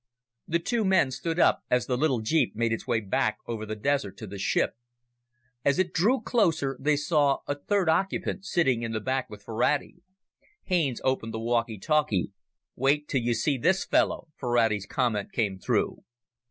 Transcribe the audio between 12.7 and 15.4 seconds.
"Wait till you see this fellow," Ferrati's comment